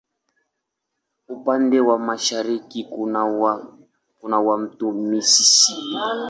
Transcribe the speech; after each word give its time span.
Upande 1.27 1.79
wa 1.79 1.99
mashariki 1.99 2.83
kuna 4.21 4.37
wa 4.39 4.57
Mto 4.57 4.91
Mississippi. 4.91 5.97